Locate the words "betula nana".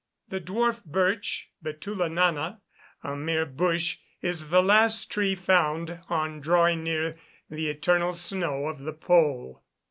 1.63-2.59